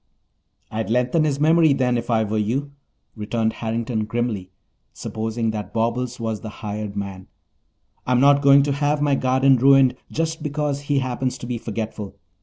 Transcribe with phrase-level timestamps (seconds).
[0.71, 2.71] "I'd lengthen his memory, then, if I were you,"
[3.15, 4.49] returned Harrington grimly,
[4.93, 7.27] supposing that Bobbles was the hired man.
[8.07, 12.15] "I'm not going to have my garden ruined just because he happens to be forgetful.